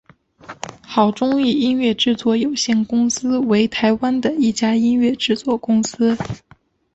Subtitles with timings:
[0.81, 6.17] 好钟意音乐制作有限公司为台湾的一家音乐制作公司。